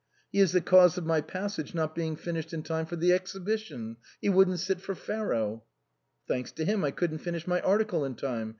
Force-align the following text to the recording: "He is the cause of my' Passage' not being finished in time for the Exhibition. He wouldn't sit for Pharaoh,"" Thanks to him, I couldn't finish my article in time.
"He 0.33 0.39
is 0.39 0.51
the 0.51 0.61
cause 0.61 0.97
of 0.97 1.05
my' 1.05 1.21
Passage' 1.37 1.75
not 1.75 1.93
being 1.93 2.15
finished 2.15 2.55
in 2.55 2.63
time 2.63 2.87
for 2.87 2.95
the 2.95 3.13
Exhibition. 3.13 3.97
He 4.19 4.29
wouldn't 4.29 4.57
sit 4.59 4.81
for 4.81 4.95
Pharaoh,"" 4.95 5.63
Thanks 6.27 6.51
to 6.53 6.65
him, 6.65 6.83
I 6.83 6.89
couldn't 6.89 7.19
finish 7.19 7.45
my 7.45 7.61
article 7.61 8.03
in 8.03 8.15
time. 8.15 8.49